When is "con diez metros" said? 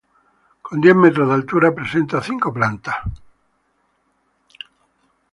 0.65-1.27